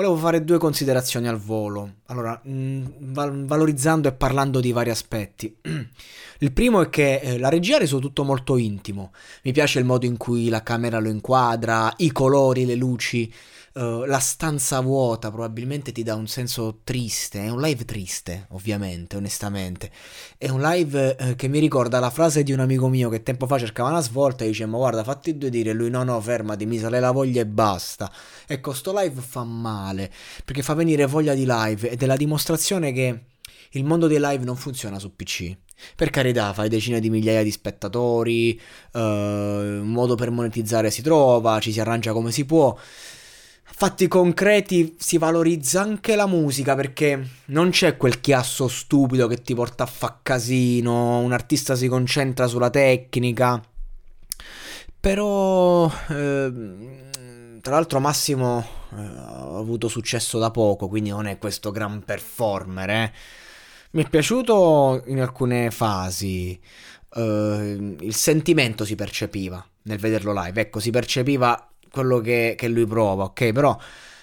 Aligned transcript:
Volevo 0.00 0.16
fare 0.16 0.44
due 0.44 0.56
considerazioni 0.56 1.28
al 1.28 1.36
volo. 1.36 1.96
Allora, 2.06 2.40
mh, 2.42 2.84
val- 3.12 3.44
valorizzando 3.44 4.08
e 4.08 4.12
parlando 4.12 4.58
di 4.58 4.72
vari 4.72 4.88
aspetti. 4.88 5.54
Il 6.40 6.52
primo 6.52 6.80
è 6.80 6.88
che 6.88 7.16
eh, 7.16 7.38
la 7.38 7.50
regia 7.50 7.76
ha 7.76 7.80
reso 7.80 7.98
tutto 7.98 8.24
molto 8.24 8.56
intimo. 8.56 9.12
Mi 9.42 9.52
piace 9.52 9.78
il 9.78 9.84
modo 9.84 10.06
in 10.06 10.16
cui 10.16 10.48
la 10.48 10.62
camera 10.62 11.00
lo 11.00 11.10
inquadra, 11.10 11.92
i 11.98 12.12
colori, 12.12 12.64
le 12.64 12.76
luci. 12.76 13.30
Uh, 13.72 14.02
la 14.04 14.18
stanza 14.18 14.80
vuota 14.80 15.30
probabilmente 15.30 15.92
ti 15.92 16.02
dà 16.02 16.16
un 16.16 16.26
senso 16.26 16.80
triste, 16.82 17.44
è 17.44 17.50
un 17.50 17.60
live 17.60 17.84
triste, 17.84 18.46
ovviamente, 18.50 19.16
onestamente. 19.16 19.92
È 20.36 20.48
un 20.48 20.60
live 20.60 21.16
uh, 21.16 21.36
che 21.36 21.46
mi 21.46 21.60
ricorda 21.60 22.00
la 22.00 22.10
frase 22.10 22.42
di 22.42 22.50
un 22.50 22.58
amico 22.58 22.88
mio 22.88 23.08
che 23.08 23.22
tempo 23.22 23.46
fa 23.46 23.58
cercava 23.58 23.90
una 23.90 24.00
svolta 24.00 24.42
e 24.42 24.48
diceva 24.48 24.76
guarda 24.76 25.04
fatti 25.04 25.38
due 25.38 25.50
dire, 25.50 25.72
lui 25.72 25.88
no 25.88 26.02
no 26.02 26.20
fermati, 26.20 26.66
mi 26.66 26.78
sale 26.78 26.98
la 26.98 27.12
voglia 27.12 27.42
e 27.42 27.46
basta. 27.46 28.10
Ecco, 28.44 28.72
sto 28.72 28.92
live 28.92 29.20
fa 29.20 29.44
male, 29.44 30.10
perché 30.44 30.62
fa 30.62 30.74
venire 30.74 31.06
voglia 31.06 31.34
di 31.34 31.44
live 31.46 31.90
ed 31.90 32.02
è 32.02 32.06
la 32.06 32.16
dimostrazione 32.16 32.90
che 32.92 33.20
il 33.70 33.84
mondo 33.84 34.08
dei 34.08 34.18
live 34.18 34.44
non 34.44 34.56
funziona 34.56 34.98
su 34.98 35.14
PC. 35.14 35.56
Per 35.94 36.10
carità, 36.10 36.52
fai 36.52 36.68
decine 36.68 36.98
di 36.98 37.08
migliaia 37.08 37.44
di 37.44 37.52
spettatori, 37.52 38.60
uh, 38.94 38.98
un 38.98 39.92
modo 39.92 40.16
per 40.16 40.32
monetizzare 40.32 40.90
si 40.90 41.02
trova, 41.02 41.60
ci 41.60 41.70
si 41.70 41.78
arrangia 41.78 42.12
come 42.12 42.32
si 42.32 42.44
può 42.44 42.76
fatti 43.80 44.08
concreti 44.08 44.94
si 44.98 45.16
valorizza 45.16 45.80
anche 45.80 46.14
la 46.14 46.26
musica 46.26 46.74
perché 46.74 47.28
non 47.46 47.70
c'è 47.70 47.96
quel 47.96 48.20
chiasso 48.20 48.68
stupido 48.68 49.26
che 49.26 49.40
ti 49.40 49.54
porta 49.54 49.84
a 49.84 49.86
fa 49.86 50.18
casino, 50.22 51.20
un 51.20 51.32
artista 51.32 51.74
si 51.74 51.88
concentra 51.88 52.46
sulla 52.46 52.68
tecnica. 52.68 53.58
Però 55.00 55.90
eh, 56.10 56.52
tra 57.62 57.72
l'altro 57.72 58.00
Massimo 58.00 58.66
eh, 58.92 59.00
ha 59.00 59.56
avuto 59.56 59.88
successo 59.88 60.38
da 60.38 60.50
poco, 60.50 60.86
quindi 60.86 61.08
non 61.08 61.26
è 61.26 61.38
questo 61.38 61.70
gran 61.70 62.02
performer, 62.04 62.90
eh. 62.90 63.12
Mi 63.92 64.04
è 64.04 64.08
piaciuto 64.10 65.04
in 65.06 65.22
alcune 65.22 65.70
fasi. 65.70 66.60
Uh, 67.12 67.96
il 68.00 68.14
sentimento 68.14 68.84
si 68.84 68.94
percepiva 68.94 69.66
nel 69.84 69.98
vederlo 69.98 70.34
live. 70.34 70.60
Ecco, 70.60 70.80
si 70.80 70.90
percepiva 70.90 71.69
quello 71.90 72.20
che, 72.20 72.54
che 72.56 72.68
lui 72.68 72.86
prova, 72.86 73.24
ok? 73.24 73.52
Però 73.52 73.78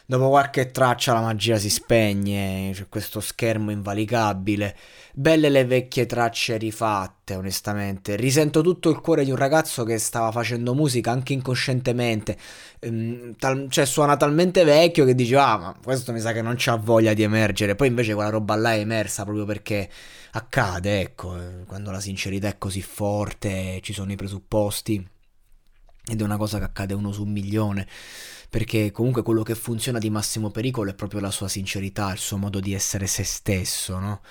dopo 0.10 0.30
qualche 0.30 0.72
traccia 0.72 1.12
la 1.12 1.20
magia 1.22 1.58
si 1.58 1.70
spegne, 1.70 2.72
c'è 2.74 2.88
questo 2.88 3.20
schermo 3.20 3.72
invalicabile. 3.72 4.76
Belle 5.14 5.50
le 5.50 5.66
vecchie 5.66 6.06
tracce 6.06 6.58
rifatte, 6.58 7.36
onestamente. 7.36 8.16
Risento 8.16 8.62
tutto 8.62 8.90
il 8.90 9.02
cuore 9.02 9.26
di 9.26 9.32
un 9.32 9.36
ragazzo 9.36 9.84
che 9.84 9.98
stava 9.98 10.32
facendo 10.32 10.74
musica 10.74 11.12
anche 11.12 11.34
incoscientemente. 11.34 12.38
Ehm, 12.80 13.36
tal- 13.38 13.68
cioè, 13.70 13.86
suona 13.86 14.16
talmente 14.16 14.64
vecchio 14.64 15.06
che 15.06 15.16
dice, 15.16 15.36
ah, 15.38 15.58
ma 15.58 15.76
questo 15.84 16.14
mi 16.14 16.20
sa 16.22 16.32
che 16.32 16.42
non 16.42 16.56
c'ha 16.58 16.76
voglia 16.78 17.14
di 17.14 17.24
emergere. 17.24 17.76
Poi 17.76 17.88
invece 17.88 18.14
quella 18.14 18.30
roba 18.30 18.56
là 18.56 18.74
è 18.74 18.80
emersa 18.80 19.24
proprio 19.24 19.46
perché 19.46 19.90
accade, 20.32 21.02
ecco, 21.02 21.38
eh, 21.38 21.64
quando 21.66 21.92
la 21.92 22.00
sincerità 22.00 22.48
è 22.48 22.58
così 22.58 22.82
forte, 22.82 23.80
ci 23.82 23.94
sono 23.94 24.12
i 24.12 24.16
presupposti 24.16 25.16
ed 26.10 26.22
è 26.22 26.24
una 26.24 26.38
cosa 26.38 26.58
che 26.58 26.64
accade 26.64 26.94
uno 26.94 27.12
su 27.12 27.24
un 27.24 27.32
milione, 27.32 27.88
perché 28.50 28.92
comunque 28.92 29.24
quello 29.24 29.44
che 29.44 29.56
funziona 29.56 30.00
di 30.00 30.10
massimo 30.10 30.50
pericolo 30.50 30.90
è 30.90 30.94
proprio 30.94 31.20
la 31.20 31.32
sua 31.32 31.48
sincerità, 31.50 32.12
il 32.12 32.18
suo 32.18 32.38
modo 32.38 32.60
di 32.60 32.74
essere 32.74 33.08
se 33.08 33.24
stesso, 33.24 34.00
no? 34.00 34.22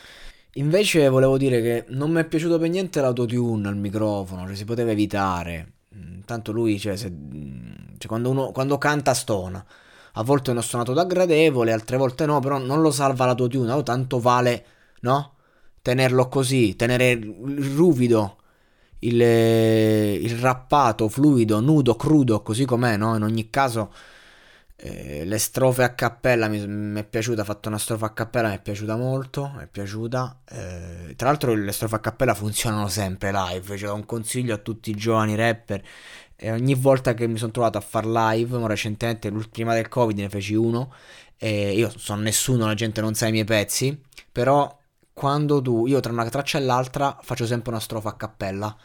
Invece 0.54 1.08
volevo 1.10 1.36
dire 1.36 1.60
che 1.60 1.84
non 1.88 2.10
mi 2.10 2.20
è 2.20 2.24
piaciuto 2.24 2.58
per 2.58 2.70
niente 2.70 3.00
l'autotune 3.02 3.68
al 3.68 3.76
microfono, 3.76 4.46
cioè 4.46 4.54
si 4.54 4.64
poteva 4.64 4.90
evitare. 4.90 5.72
Mm, 5.94 6.20
tanto 6.24 6.52
lui, 6.52 6.78
cioè, 6.78 6.96
se, 6.96 7.10
mm, 7.10 7.72
cioè 7.98 8.08
quando, 8.08 8.30
uno, 8.30 8.52
quando 8.52 8.78
canta 8.78 9.12
stona. 9.12 9.64
A 10.12 10.22
volte 10.22 10.48
è 10.48 10.52
uno 10.52 10.62
stonato 10.62 10.94
da 10.94 11.04
gradevole, 11.04 11.72
altre 11.72 11.98
volte 11.98 12.24
no, 12.24 12.40
però 12.40 12.56
non 12.58 12.80
lo 12.80 12.90
salva 12.90 13.26
l'autotune, 13.26 13.70
oh, 13.72 13.82
tanto 13.82 14.18
vale, 14.18 14.64
no? 15.00 15.34
Tenerlo 15.82 16.28
così, 16.28 16.74
tenere 16.74 17.14
ruvido 17.16 18.38
il, 19.00 19.20
il 19.20 20.38
rappato, 20.38 21.08
fluido, 21.08 21.60
nudo, 21.60 21.96
crudo, 21.96 22.42
così 22.42 22.64
com'è, 22.64 22.96
no? 22.96 23.16
In 23.16 23.22
ogni 23.22 23.50
caso 23.50 23.92
eh, 24.78 25.24
le 25.24 25.38
strofe 25.38 25.82
a 25.82 25.94
cappella 25.94 26.48
mi, 26.48 26.66
mi, 26.66 27.00
è 27.00 27.04
piaciuta, 27.04 27.42
ha 27.42 27.44
fatto 27.44 27.68
una 27.68 27.78
strofa 27.78 28.06
a 28.06 28.10
cappella, 28.10 28.48
mi 28.48 28.56
è 28.56 28.60
piaciuta 28.60 28.96
molto, 28.96 29.50
mi 29.56 29.62
è 29.62 29.66
piaciuta. 29.66 30.40
Eh, 30.50 31.14
tra 31.16 31.28
l'altro 31.28 31.54
le 31.54 31.72
strofe 31.72 31.96
a 31.96 32.00
cappella 32.00 32.34
funzionano 32.34 32.88
sempre 32.88 33.32
live, 33.32 33.76
cioè 33.76 33.90
un 33.90 34.04
consiglio 34.04 34.54
a 34.54 34.58
tutti 34.58 34.90
i 34.90 34.94
giovani 34.94 35.34
rapper. 35.34 35.82
E 36.36 36.50
ogni 36.52 36.74
volta 36.74 37.14
che 37.14 37.26
mi 37.26 37.38
sono 37.38 37.50
trovato 37.50 37.78
a 37.78 37.80
far 37.80 38.06
live, 38.06 38.66
recentemente, 38.66 39.32
prima 39.50 39.72
del 39.74 39.88
covid 39.88 40.18
ne 40.18 40.28
feci 40.28 40.54
uno, 40.54 40.92
e 41.38 41.72
io 41.72 41.90
sono 41.96 42.20
nessuno, 42.22 42.66
la 42.66 42.74
gente 42.74 43.00
non 43.00 43.14
sa 43.14 43.26
i 43.26 43.30
miei 43.30 43.44
pezzi, 43.44 43.98
però 44.30 44.78
quando 45.18 45.62
tu, 45.62 45.86
io 45.86 45.98
tra 46.00 46.12
una 46.12 46.28
traccia 46.28 46.58
e 46.58 46.60
l'altra 46.60 47.16
faccio 47.22 47.46
sempre 47.46 47.70
una 47.70 47.80
strofa 47.80 48.10
a 48.10 48.16
cappella. 48.16 48.76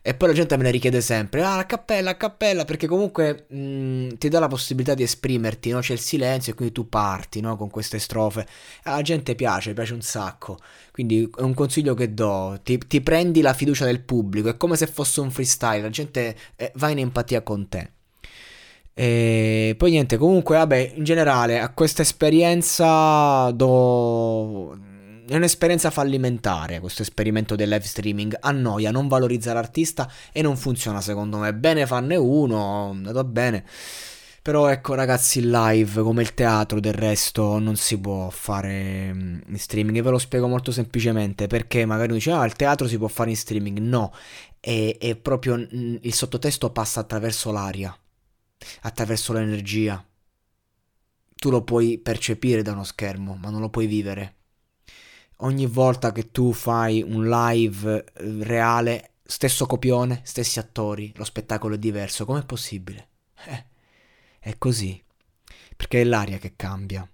E 0.00 0.14
poi 0.14 0.28
la 0.28 0.34
gente 0.34 0.56
me 0.56 0.62
ne 0.62 0.70
richiede 0.70 1.00
sempre, 1.00 1.42
ah, 1.42 1.58
a 1.58 1.64
cappella, 1.64 2.10
a 2.10 2.14
cappella, 2.14 2.64
perché 2.64 2.86
comunque 2.86 3.46
mh, 3.48 3.56
mm, 3.56 4.08
ti 4.18 4.28
dà 4.28 4.38
la 4.38 4.46
possibilità 4.46 4.94
di 4.94 5.02
esprimerti, 5.02 5.70
no? 5.70 5.80
C'è 5.80 5.94
il 5.94 5.98
silenzio 5.98 6.52
e 6.52 6.54
quindi 6.54 6.72
tu 6.72 6.88
parti, 6.88 7.40
no? 7.40 7.56
Con 7.56 7.68
queste 7.68 7.98
strofe. 7.98 8.46
Alla 8.84 9.02
gente 9.02 9.34
piace, 9.34 9.74
piace 9.74 9.94
un 9.94 10.02
sacco. 10.02 10.58
Quindi 10.92 11.28
è 11.36 11.40
un 11.40 11.54
consiglio 11.54 11.94
che 11.94 12.14
do, 12.14 12.60
ti, 12.62 12.78
ti 12.78 13.00
prendi 13.00 13.40
la 13.40 13.52
fiducia 13.52 13.84
del 13.84 14.02
pubblico, 14.02 14.48
è 14.50 14.56
come 14.56 14.76
se 14.76 14.86
fosse 14.86 15.20
un 15.20 15.32
freestyle, 15.32 15.82
la 15.82 15.90
gente 15.90 16.36
eh, 16.56 16.70
va 16.76 16.90
in 16.90 16.98
empatia 16.98 17.42
con 17.42 17.68
te. 17.68 17.90
E 18.94 19.74
poi 19.76 19.90
niente, 19.90 20.16
comunque, 20.16 20.56
vabbè, 20.58 20.92
in 20.96 21.04
generale 21.04 21.58
a 21.60 21.70
questa 21.70 22.02
esperienza 22.02 23.50
do 23.52 24.90
è 25.32 25.36
un'esperienza 25.36 25.90
fallimentare 25.90 26.78
questo 26.78 27.00
esperimento 27.00 27.56
del 27.56 27.70
live 27.70 27.86
streaming, 27.86 28.36
annoia, 28.38 28.90
non 28.90 29.08
valorizza 29.08 29.54
l'artista 29.54 30.10
e 30.30 30.42
non 30.42 30.58
funziona 30.58 31.00
secondo 31.00 31.38
me. 31.38 31.54
Bene 31.54 31.86
farne 31.86 32.16
uno, 32.16 32.94
va 33.02 33.24
bene. 33.24 33.64
Però 34.42 34.68
ecco 34.68 34.92
ragazzi, 34.92 35.38
il 35.38 35.48
live 35.48 36.02
come 36.02 36.20
il 36.20 36.34
teatro 36.34 36.80
del 36.80 36.92
resto 36.92 37.58
non 37.58 37.76
si 37.76 37.98
può 37.98 38.28
fare 38.28 39.06
in 39.06 39.42
mm, 39.48 39.54
streaming. 39.54 39.96
E 39.96 40.02
ve 40.02 40.10
lo 40.10 40.18
spiego 40.18 40.48
molto 40.48 40.70
semplicemente 40.70 41.46
perché 41.46 41.86
magari 41.86 42.08
uno 42.08 42.16
dice 42.16 42.32
ah 42.32 42.44
il 42.44 42.52
teatro 42.52 42.86
si 42.86 42.98
può 42.98 43.08
fare 43.08 43.30
in 43.30 43.36
streaming. 43.36 43.78
No, 43.78 44.12
è, 44.60 44.96
è 45.00 45.16
proprio 45.16 45.56
mm, 45.56 45.96
il 46.02 46.12
sottotesto 46.12 46.70
passa 46.72 47.00
attraverso 47.00 47.50
l'aria, 47.52 47.96
attraverso 48.82 49.32
l'energia. 49.32 50.04
Tu 51.36 51.50
lo 51.50 51.62
puoi 51.62 51.98
percepire 51.98 52.60
da 52.60 52.72
uno 52.72 52.84
schermo, 52.84 53.38
ma 53.40 53.48
non 53.48 53.60
lo 53.62 53.70
puoi 53.70 53.86
vivere 53.86 54.40
ogni 55.42 55.66
volta 55.66 56.12
che 56.12 56.30
tu 56.30 56.52
fai 56.52 57.02
un 57.02 57.28
live 57.28 58.04
eh, 58.04 58.44
reale, 58.44 59.12
stesso 59.22 59.66
copione, 59.66 60.20
stessi 60.24 60.58
attori, 60.58 61.12
lo 61.16 61.24
spettacolo 61.24 61.74
è 61.74 61.78
diverso, 61.78 62.24
com'è 62.24 62.44
possibile? 62.44 63.08
Eh, 63.46 63.64
è 64.40 64.58
così. 64.58 65.00
perché 65.76 66.02
è 66.02 66.04
l'aria 66.04 66.38
che 66.38 66.54
cambia. 66.56 67.08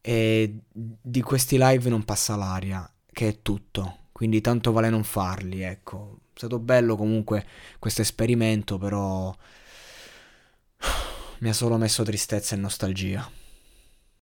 E 0.00 0.58
di 0.72 1.22
questi 1.22 1.56
live 1.58 1.88
non 1.88 2.04
passa 2.04 2.36
l'aria, 2.36 2.90
che 3.12 3.28
è 3.28 3.42
tutto. 3.42 3.98
Quindi 4.12 4.40
tanto 4.40 4.72
vale 4.72 4.90
non 4.90 5.04
farli, 5.04 5.62
ecco. 5.62 6.18
È 6.34 6.38
stato 6.38 6.58
bello 6.58 6.96
comunque 6.96 7.46
questo 7.78 8.02
esperimento, 8.02 8.78
però 8.78 9.34
mi 11.38 11.48
ha 11.48 11.52
solo 11.52 11.76
messo 11.76 12.02
tristezza 12.02 12.54
e 12.54 12.58
nostalgia. 12.58 13.28